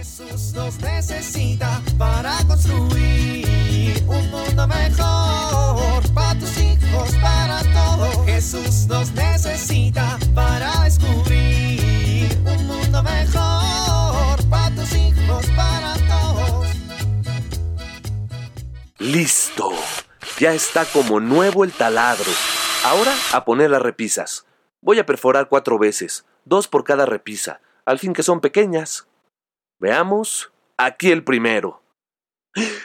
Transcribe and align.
Jesús 0.00 0.54
nos 0.54 0.78
necesita 0.80 1.82
para 1.98 2.38
construir 2.46 4.02
un 4.06 4.30
mundo 4.30 4.66
mejor 4.66 6.02
para 6.14 6.38
tus 6.40 6.56
hijos, 6.56 7.14
para 7.20 7.60
todos. 7.74 8.24
Jesús 8.24 8.86
nos 8.86 9.12
necesita 9.12 10.18
para 10.34 10.84
descubrir 10.84 12.30
un 12.46 12.66
mundo 12.66 13.02
mejor 13.02 14.42
para 14.48 14.74
tus 14.74 14.90
hijos, 14.94 15.44
para 15.54 15.92
todos. 16.08 16.68
Listo. 18.96 19.70
Ya 20.38 20.54
está 20.54 20.86
como 20.86 21.20
nuevo 21.20 21.62
el 21.62 21.72
taladro. 21.72 22.32
Ahora 22.86 23.12
a 23.34 23.44
poner 23.44 23.70
las 23.70 23.82
repisas. 23.82 24.46
Voy 24.80 24.98
a 24.98 25.04
perforar 25.04 25.50
cuatro 25.50 25.78
veces, 25.78 26.24
dos 26.46 26.68
por 26.68 26.84
cada 26.84 27.04
repisa, 27.04 27.60
al 27.84 27.98
fin 27.98 28.14
que 28.14 28.22
son 28.22 28.40
pequeñas. 28.40 29.09
Veamos. 29.80 30.52
Aquí 30.76 31.10
el 31.10 31.24
primero. 31.24 31.82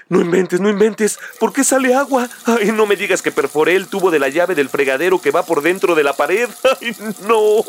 No 0.09 0.21
inventes, 0.21 0.61
no 0.61 0.69
inventes. 0.69 1.19
¿Por 1.39 1.51
qué 1.51 1.63
sale 1.63 1.95
agua? 1.95 2.29
Ay, 2.45 2.71
no 2.71 2.85
me 2.85 2.95
digas 2.95 3.21
que 3.21 3.31
perforé 3.31 3.75
el 3.75 3.87
tubo 3.87 4.11
de 4.11 4.19
la 4.19 4.29
llave 4.29 4.53
del 4.53 4.69
fregadero 4.69 5.19
que 5.19 5.31
va 5.31 5.43
por 5.43 5.61
dentro 5.61 5.95
de 5.95 6.03
la 6.03 6.13
pared. 6.13 6.49
Ay, 6.81 6.95
no. 7.27 7.63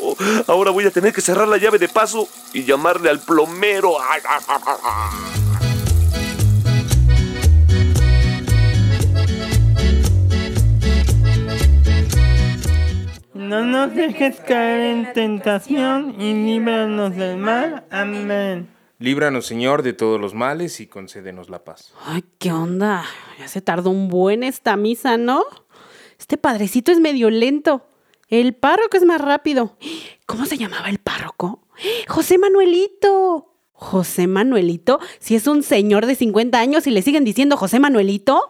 Ahora 0.47 0.71
voy 0.71 0.85
a 0.85 0.91
tener 0.91 1.13
que 1.13 1.21
cerrar 1.21 1.47
la 1.47 1.57
llave 1.57 1.79
de 1.79 1.89
paso 1.89 2.29
y 2.53 2.63
llamarle 2.63 3.09
al 3.09 3.19
plomero. 3.19 3.99
Ah, 3.99 4.17
ah, 4.25 4.59
ah. 4.83 5.33
No 13.33 13.63
nos 13.63 13.95
dejes 13.95 14.39
caer 14.41 14.81
en 14.81 15.13
tentación 15.13 16.19
y 16.19 16.33
líbranos 16.33 17.15
del 17.15 17.37
mal. 17.37 17.85
Amén. 17.89 18.76
Líbranos, 18.99 19.45
Señor, 19.45 19.83
de 19.83 19.93
todos 19.93 20.19
los 20.19 20.33
males 20.33 20.79
y 20.79 20.87
concédenos 20.87 21.49
la 21.49 21.63
paz. 21.63 21.93
Ay, 22.05 22.23
¿qué 22.39 22.51
onda? 22.51 23.05
Ya 23.37 23.47
se 23.47 23.61
tardó 23.61 23.91
un 23.91 24.07
buen 24.07 24.41
esta 24.41 24.75
misa, 24.75 25.17
¿no? 25.17 25.45
Este 26.19 26.37
padrecito 26.37 26.91
es 26.91 26.99
medio 26.99 27.29
lento. 27.29 27.85
El 28.27 28.55
párroco 28.55 28.97
es 28.97 29.05
más 29.05 29.21
rápido. 29.21 29.77
¿Cómo 30.25 30.45
se 30.47 30.57
llamaba 30.57 30.89
el 30.89 30.97
párroco? 30.97 31.67
José 32.07 32.39
Manuelito. 32.39 33.53
José 33.71 34.25
Manuelito, 34.25 34.99
si 35.19 35.35
es 35.35 35.45
un 35.45 35.61
señor 35.61 36.07
de 36.07 36.15
50 36.15 36.59
años 36.59 36.87
y 36.87 36.91
le 36.91 37.03
siguen 37.03 37.23
diciendo 37.23 37.57
José 37.57 37.79
Manuelito. 37.79 38.49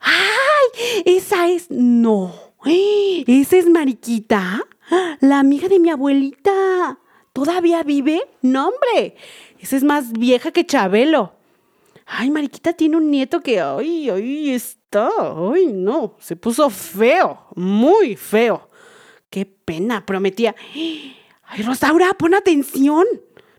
¡Ay! 0.00 1.02
Esa 1.04 1.48
es. 1.48 1.70
No. 1.70 2.34
¿Esa 2.64 3.56
es 3.58 3.68
Mariquita? 3.68 4.62
La 5.20 5.40
amiga 5.40 5.68
de 5.68 5.78
mi 5.78 5.90
abuelita. 5.90 6.98
¿Todavía 7.32 7.82
vive? 7.82 8.20
No, 8.42 8.68
hombre. 8.68 9.16
Esa 9.58 9.76
es 9.76 9.84
más 9.84 10.12
vieja 10.12 10.52
que 10.52 10.66
Chabelo. 10.66 11.34
Ay, 12.06 12.30
Mariquita 12.30 12.72
tiene 12.72 12.96
un 12.96 13.10
nieto 13.10 13.40
que, 13.40 13.60
ay, 13.60 14.10
ay, 14.10 14.50
está. 14.50 15.08
Ay, 15.52 15.66
no. 15.72 16.16
Se 16.20 16.36
puso 16.36 16.68
feo. 16.68 17.46
Muy 17.54 18.16
feo. 18.16 18.68
Qué 19.30 19.46
pena, 19.46 20.04
prometía. 20.04 20.54
Ay, 20.74 21.62
Rosaura, 21.64 22.12
pon 22.14 22.34
atención. 22.34 23.06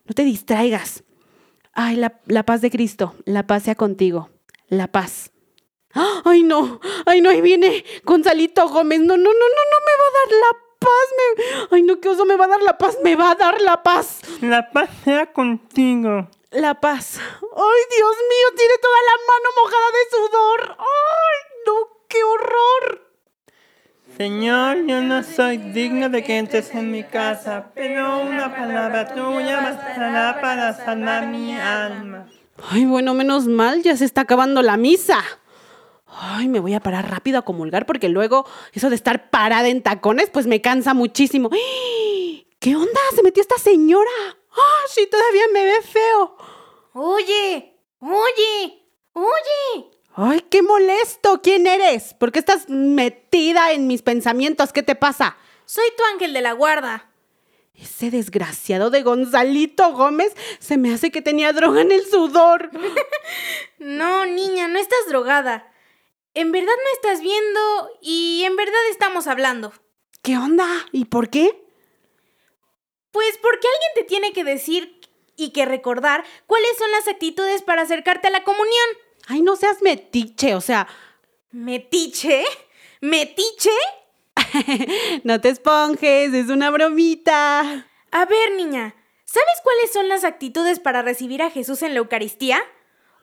No 0.05 0.13
te 0.13 0.23
distraigas. 0.23 1.03
Ay, 1.73 1.95
la, 1.95 2.21
la 2.27 2.43
paz 2.43 2.61
de 2.61 2.69
Cristo. 2.69 3.15
La 3.25 3.47
paz 3.47 3.63
sea 3.63 3.75
contigo. 3.75 4.29
La 4.67 4.91
paz. 4.91 5.31
Ay, 6.25 6.41
no, 6.41 6.79
ay, 7.05 7.21
no, 7.21 7.29
ahí 7.29 7.41
viene 7.41 7.85
Gonzalito 8.03 8.67
Gómez. 8.67 8.99
No, 8.99 9.15
no, 9.15 9.23
no, 9.23 9.29
no, 9.29 9.29
no 9.29 9.79
me 9.85 9.93
va 9.99 10.07
a 10.07 10.13
dar 10.19 10.31
la 10.39 10.62
paz. 10.83 11.07
Me... 11.17 11.43
Ay, 11.71 11.83
no, 11.83 11.99
qué 11.99 12.09
oso 12.09 12.25
me 12.25 12.35
va 12.35 12.45
a 12.45 12.49
dar 12.49 12.61
la 12.61 12.77
paz. 12.77 12.97
Me 13.03 13.15
va 13.15 13.31
a 13.31 13.35
dar 13.35 13.61
la 13.61 13.81
paz. 13.83 14.19
La 14.41 14.69
paz 14.69 14.89
sea 15.03 15.31
contigo. 15.31 16.27
La 16.51 16.79
paz. 16.79 17.19
Ay, 17.19 17.81
Dios 17.97 18.15
mío, 18.29 18.47
tiene 18.55 18.73
toda 18.81 18.99
la 19.09 19.17
mano 19.29 19.49
mojada 19.59 19.89
de 19.91 20.03
sudor. 20.11 20.77
Ay, 20.79 21.37
no, 21.65 22.05
qué 22.07 22.23
horror. 22.23 23.13
Señor, 24.17 24.85
yo 24.85 25.01
no 25.01 25.23
soy 25.23 25.57
digno 25.57 26.09
de 26.09 26.23
que 26.23 26.37
entres 26.37 26.75
en 26.75 26.91
mi 26.91 27.03
casa, 27.03 27.71
pero 27.73 28.19
una 28.19 28.55
palabra 28.55 29.07
tuya 29.07 29.59
bastará 29.59 30.39
para 30.39 30.73
sanar 30.73 31.25
mi 31.27 31.57
alma. 31.57 32.27
Ay, 32.69 32.85
bueno, 32.85 33.15
menos 33.15 33.47
mal, 33.47 33.81
ya 33.81 33.97
se 33.97 34.05
está 34.05 34.21
acabando 34.21 34.61
la 34.61 34.77
misa. 34.77 35.17
Ay, 36.19 36.47
me 36.47 36.59
voy 36.59 36.73
a 36.73 36.79
parar 36.79 37.09
rápido 37.09 37.39
a 37.39 37.43
comulgar 37.43 37.85
porque 37.85 38.09
luego 38.09 38.45
eso 38.71 38.89
de 38.89 38.95
estar 38.95 39.29
parada 39.29 39.67
en 39.67 39.81
tacones 39.81 40.29
pues 40.29 40.47
me 40.47 40.61
cansa 40.61 40.93
muchísimo. 40.93 41.49
¿Qué 42.59 42.75
onda? 42.75 43.01
Se 43.15 43.23
metió 43.23 43.41
esta 43.41 43.57
señora. 43.57 44.09
¡Ah, 44.51 44.83
sí, 44.89 45.07
todavía 45.07 45.43
me 45.51 45.63
ve 45.63 45.81
feo! 45.81 46.37
Oye, 46.93 47.75
oye, 47.99 48.87
oye. 49.13 49.91
¡Ay, 50.15 50.41
qué 50.49 50.61
molesto! 50.61 51.41
¿Quién 51.41 51.65
eres? 51.65 52.13
¿Por 52.13 52.31
qué 52.31 52.39
estás 52.39 52.69
metida 52.69 53.71
en 53.71 53.87
mis 53.87 54.03
pensamientos? 54.03 54.71
¿Qué 54.71 54.83
te 54.83 54.95
pasa? 54.95 55.37
Soy 55.65 55.85
tu 55.97 56.03
ángel 56.13 56.33
de 56.33 56.41
la 56.41 56.51
guarda. 56.53 57.09
Ese 57.73 58.11
desgraciado 58.11 58.91
de 58.91 59.01
Gonzalito 59.01 59.91
Gómez 59.93 60.35
se 60.59 60.77
me 60.77 60.93
hace 60.93 61.09
que 61.09 61.23
tenía 61.23 61.51
droga 61.51 61.81
en 61.81 61.91
el 61.91 62.05
sudor. 62.05 62.69
no, 63.79 64.25
niña, 64.27 64.67
no 64.67 64.77
estás 64.77 64.99
drogada. 65.09 65.72
En 66.35 66.51
verdad 66.51 66.73
me 66.83 66.91
estás 66.93 67.21
viendo 67.21 67.59
y 68.01 68.43
en 68.45 68.55
verdad 68.55 68.73
estamos 68.89 69.27
hablando. 69.27 69.71
¿Qué 70.23 70.37
onda? 70.37 70.67
¿Y 70.91 71.05
por 71.05 71.29
qué? 71.29 71.63
Pues 73.11 73.37
porque 73.41 73.67
alguien 73.67 73.91
te 73.95 74.03
tiene 74.03 74.33
que 74.33 74.43
decir 74.43 74.99
y 75.35 75.51
que 75.51 75.65
recordar 75.65 76.23
cuáles 76.47 76.75
son 76.77 76.91
las 76.91 77.07
actitudes 77.07 77.61
para 77.61 77.83
acercarte 77.83 78.29
a 78.29 78.31
la 78.31 78.43
comunión. 78.43 78.87
Ay, 79.27 79.41
no 79.41 79.55
seas 79.55 79.81
metiche, 79.81 80.55
o 80.55 80.61
sea... 80.61 80.87
¿Metiche? 81.51 82.43
¿Metiche? 82.99 83.69
no 85.23 85.39
te 85.39 85.49
esponjes, 85.49 86.33
es 86.33 86.49
una 86.49 86.71
bromita. 86.71 87.87
A 88.11 88.25
ver, 88.25 88.53
niña, 88.53 88.95
¿sabes 89.23 89.55
cuáles 89.61 89.93
son 89.93 90.09
las 90.09 90.23
actitudes 90.23 90.79
para 90.79 91.03
recibir 91.03 91.43
a 91.43 91.51
Jesús 91.51 91.83
en 91.83 91.93
la 91.93 91.99
Eucaristía? 91.99 92.63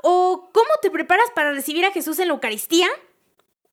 ¿O 0.03 0.51
cómo 0.53 0.71
te 0.81 0.91
preparas 0.91 1.31
para 1.35 1.53
recibir 1.53 1.85
a 1.85 1.93
Jesús 1.93 2.19
en 2.19 2.29
la 2.29 2.35
Eucaristía? 2.35 2.89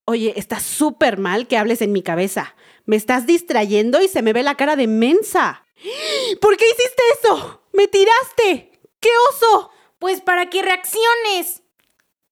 Oye, 0.05 0.33
está 0.37 0.59
súper 0.59 1.17
mal 1.17 1.47
que 1.47 1.57
hables 1.57 1.81
en 1.81 1.91
mi 1.91 2.01
cabeza. 2.01 2.55
Me 2.85 2.95
estás 2.95 3.25
distrayendo 3.25 4.01
y 4.01 4.07
se 4.07 4.21
me 4.21 4.33
ve 4.33 4.43
la 4.43 4.55
cara 4.55 4.75
de 4.75 4.87
mensa. 4.87 5.65
¿Por 6.41 6.57
qué 6.57 6.65
hiciste 6.65 7.03
eso? 7.19 7.61
¡Me 7.73 7.87
tiraste! 7.87 8.71
¡Qué 8.99 9.09
oso! 9.29 9.71
Pues 9.99 10.21
para 10.21 10.49
que 10.49 10.61
reacciones. 10.61 11.63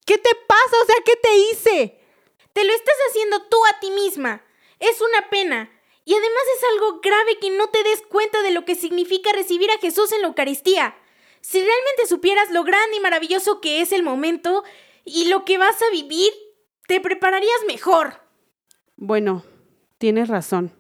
¿Qué 0.06 0.18
te 0.18 0.30
pasa? 0.48 0.82
O 0.84 0.86
sea, 0.86 0.96
¿qué 1.04 1.16
te 1.16 1.36
hice? 1.36 2.00
Te 2.54 2.64
lo 2.64 2.74
estás 2.74 2.96
haciendo 3.10 3.44
tú 3.44 3.58
a 3.66 3.80
ti 3.80 3.92
misma. 3.92 4.46
Es 4.80 5.02
una 5.02 5.30
pena. 5.30 5.72
Y 6.06 6.14
además 6.14 6.44
es 6.58 6.64
algo 6.74 7.00
grave 7.02 7.40
que 7.40 7.50
no 7.50 7.70
te 7.70 7.84
des 7.84 8.02
cuenta 8.04 8.42
de 8.44 8.52
lo 8.52 8.64
que 8.64 8.76
significa 8.76 9.32
recibir 9.34 9.72
a 9.72 9.80
Jesús 9.80 10.12
en 10.12 10.22
la 10.22 10.28
Eucaristía. 10.28 10.96
Si 11.48 11.60
realmente 11.60 12.08
supieras 12.08 12.50
lo 12.50 12.64
grande 12.64 12.98
y 12.98 13.00
maravilloso 13.02 13.62
que 13.62 13.82
es 13.82 13.92
el 13.92 14.02
momento 14.02 14.64
y 15.04 15.26
lo 15.26 15.46
que 15.46 15.60
vas 15.60 15.80
a 15.80 15.92
vivir, 15.92 16.34
te 16.88 17.00
prepararías 17.00 17.66
mejor. 17.68 18.20
Bueno, 18.96 19.46
tienes 20.00 20.28
razón. 20.28 20.74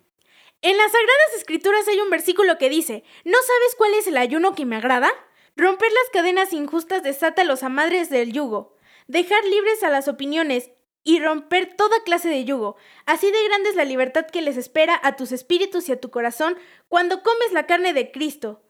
En 0.63 0.75
las 0.75 0.91
Sagradas 0.91 1.35
Escrituras 1.37 1.87
hay 1.87 1.99
un 1.99 2.09
versículo 2.09 2.57
que 2.57 2.71
dice, 2.71 3.03
¿no 3.25 3.37
sabes 3.37 3.75
cuál 3.77 3.93
es 3.93 4.07
el 4.07 4.17
ayuno 4.17 4.55
que 4.55 4.65
me 4.65 4.75
agrada? 4.75 5.11
Romper 5.55 5.91
las 5.91 6.09
cadenas 6.11 6.51
injustas 6.51 7.03
desata 7.03 7.43
a 7.43 7.45
los 7.45 7.61
amadres 7.61 8.09
del 8.09 8.33
yugo, 8.33 8.75
dejar 9.05 9.45
libres 9.45 9.83
a 9.83 9.91
las 9.91 10.07
opiniones 10.07 10.71
y 11.03 11.19
romper 11.19 11.75
toda 11.77 12.03
clase 12.03 12.29
de 12.29 12.43
yugo. 12.43 12.75
Así 13.05 13.27
de 13.27 13.47
grande 13.49 13.69
es 13.69 13.75
la 13.75 13.85
libertad 13.85 14.25
que 14.25 14.41
les 14.41 14.57
espera 14.57 14.99
a 15.03 15.15
tus 15.15 15.31
espíritus 15.31 15.89
y 15.89 15.91
a 15.91 16.01
tu 16.01 16.09
corazón 16.09 16.57
cuando 16.87 17.21
comes 17.21 17.51
la 17.51 17.67
carne 17.67 17.93
de 17.93 18.11
Cristo. 18.11 18.64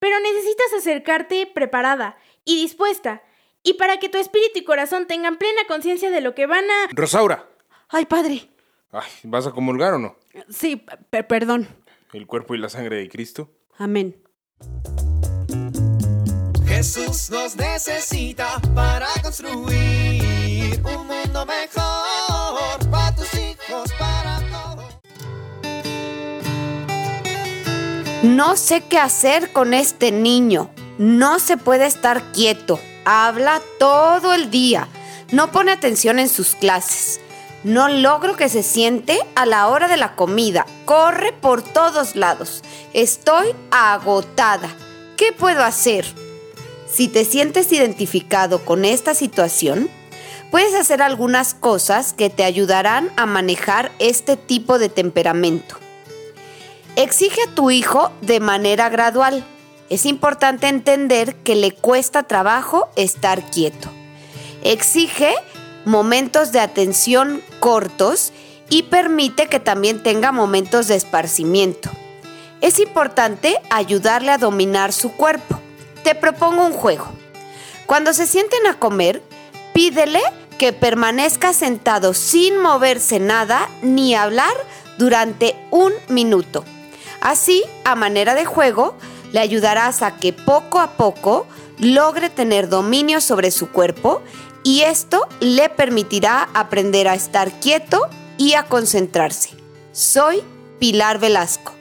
Pero 0.00 0.18
necesitas 0.18 0.72
acercarte 0.76 1.46
preparada 1.46 2.18
y 2.44 2.60
dispuesta, 2.60 3.22
y 3.62 3.74
para 3.74 3.98
que 3.98 4.08
tu 4.08 4.18
espíritu 4.18 4.58
y 4.58 4.64
corazón 4.64 5.06
tengan 5.06 5.36
plena 5.36 5.60
conciencia 5.68 6.10
de 6.10 6.20
lo 6.20 6.34
que 6.34 6.46
van 6.46 6.64
a... 6.64 6.88
Rosaura. 6.90 7.46
Ay, 7.88 8.06
padre. 8.06 8.48
Ay, 8.90 9.08
¿vas 9.24 9.46
a 9.46 9.52
comulgar 9.52 9.94
o 9.94 9.98
no? 9.98 10.16
Sí, 10.48 10.84
perdón. 11.28 11.68
El 12.12 12.26
cuerpo 12.26 12.54
y 12.54 12.58
la 12.58 12.68
sangre 12.68 12.96
de 12.96 13.08
Cristo. 13.08 13.50
Amén. 13.78 14.20
Jesús 16.66 17.30
nos 17.30 17.56
necesita 17.56 18.60
para 18.74 19.08
construir 19.22 20.80
un 20.82 21.06
mundo 21.06 21.46
mejor 21.46 22.90
para 22.90 23.14
tus 23.14 23.34
hijos, 23.34 23.92
para 23.98 24.09
No 28.40 28.56
sé 28.56 28.80
qué 28.80 28.96
hacer 28.96 29.52
con 29.52 29.74
este 29.74 30.12
niño. 30.12 30.70
No 30.96 31.38
se 31.40 31.58
puede 31.58 31.84
estar 31.84 32.32
quieto. 32.32 32.80
Habla 33.04 33.60
todo 33.78 34.32
el 34.32 34.50
día. 34.50 34.88
No 35.30 35.52
pone 35.52 35.72
atención 35.72 36.18
en 36.18 36.30
sus 36.30 36.54
clases. 36.54 37.20
No 37.64 37.90
logro 37.90 38.38
que 38.38 38.48
se 38.48 38.62
siente 38.62 39.18
a 39.34 39.44
la 39.44 39.68
hora 39.68 39.88
de 39.88 39.98
la 39.98 40.16
comida. 40.16 40.64
Corre 40.86 41.34
por 41.34 41.60
todos 41.60 42.16
lados. 42.16 42.62
Estoy 42.94 43.48
agotada. 43.70 44.70
¿Qué 45.18 45.34
puedo 45.34 45.62
hacer? 45.62 46.06
Si 46.90 47.08
te 47.08 47.26
sientes 47.26 47.70
identificado 47.70 48.64
con 48.64 48.86
esta 48.86 49.12
situación, 49.12 49.90
puedes 50.50 50.72
hacer 50.72 51.02
algunas 51.02 51.52
cosas 51.52 52.14
que 52.14 52.30
te 52.30 52.44
ayudarán 52.44 53.12
a 53.18 53.26
manejar 53.26 53.92
este 53.98 54.38
tipo 54.38 54.78
de 54.78 54.88
temperamento. 54.88 55.76
Exige 56.96 57.40
a 57.48 57.54
tu 57.54 57.70
hijo 57.70 58.10
de 58.20 58.40
manera 58.40 58.88
gradual. 58.88 59.44
Es 59.88 60.06
importante 60.06 60.68
entender 60.68 61.36
que 61.36 61.54
le 61.54 61.72
cuesta 61.72 62.24
trabajo 62.24 62.90
estar 62.96 63.50
quieto. 63.50 63.90
Exige 64.62 65.34
momentos 65.84 66.52
de 66.52 66.60
atención 66.60 67.42
cortos 67.60 68.32
y 68.68 68.84
permite 68.84 69.46
que 69.46 69.60
también 69.60 70.02
tenga 70.02 70.32
momentos 70.32 70.88
de 70.88 70.96
esparcimiento. 70.96 71.90
Es 72.60 72.78
importante 72.78 73.56
ayudarle 73.70 74.32
a 74.32 74.38
dominar 74.38 74.92
su 74.92 75.12
cuerpo. 75.12 75.58
Te 76.02 76.14
propongo 76.14 76.66
un 76.66 76.72
juego. 76.72 77.08
Cuando 77.86 78.12
se 78.12 78.26
sienten 78.26 78.66
a 78.66 78.78
comer, 78.78 79.22
pídele 79.72 80.20
que 80.58 80.72
permanezca 80.72 81.52
sentado 81.52 82.14
sin 82.14 82.60
moverse 82.60 83.18
nada 83.18 83.68
ni 83.82 84.14
hablar 84.14 84.52
durante 84.98 85.56
un 85.70 85.92
minuto. 86.08 86.64
Así, 87.20 87.62
a 87.84 87.94
manera 87.94 88.34
de 88.34 88.44
juego, 88.44 88.96
le 89.32 89.40
ayudarás 89.40 90.02
a 90.02 90.16
que 90.16 90.32
poco 90.32 90.78
a 90.78 90.92
poco 90.92 91.46
logre 91.78 92.30
tener 92.30 92.68
dominio 92.68 93.20
sobre 93.20 93.50
su 93.50 93.70
cuerpo 93.70 94.22
y 94.62 94.82
esto 94.82 95.26
le 95.40 95.68
permitirá 95.68 96.48
aprender 96.54 97.08
a 97.08 97.14
estar 97.14 97.50
quieto 97.60 98.08
y 98.38 98.54
a 98.54 98.64
concentrarse. 98.64 99.50
Soy 99.92 100.42
Pilar 100.78 101.18
Velasco. 101.18 101.74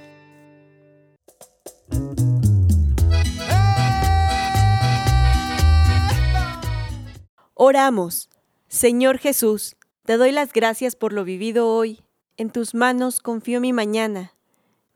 Oramos. 7.53 8.30
Señor 8.68 9.18
Jesús, 9.18 9.75
te 10.06 10.15
doy 10.15 10.31
las 10.31 10.53
gracias 10.53 10.95
por 10.95 11.12
lo 11.12 11.24
vivido 11.24 11.68
hoy. 11.68 12.01
En 12.38 12.51
tus 12.51 12.74
manos 12.74 13.19
confío 13.19 13.59
mi 13.59 13.74
mañana. 13.74 14.33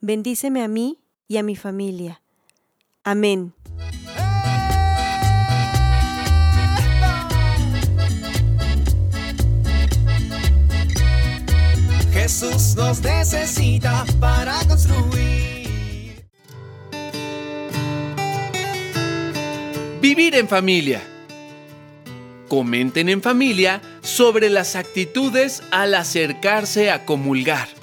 Bendíceme 0.06 0.62
a 0.62 0.68
mí 0.68 1.00
y 1.30 1.38
a 1.38 1.44
mi 1.44 1.56
familia. 1.56 2.22
Amén. 3.06 3.54
Jesús 12.12 12.76
nos 12.76 13.02
necesita 13.02 14.06
para 14.20 14.60
construir. 14.68 16.26
Vivir 20.02 20.36
en 20.36 20.50
familia. 20.50 21.02
Comenten 22.50 23.08
en 23.08 23.22
familia 23.22 23.82
sobre 24.02 24.50
las 24.50 24.76
actitudes 24.76 25.64
al 25.72 25.94
acercarse 25.94 26.92
a 26.92 27.06
comulgar. 27.06 27.83